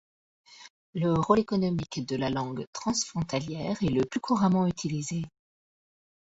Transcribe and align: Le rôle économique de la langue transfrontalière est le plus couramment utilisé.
Le 0.95 1.13
rôle 1.13 1.37
économique 1.41 2.07
de 2.07 2.15
la 2.15 2.31
langue 2.31 2.65
transfrontalière 2.73 3.83
est 3.83 3.89
le 3.91 4.03
plus 4.03 4.19
couramment 4.19 4.65
utilisé. 4.65 5.21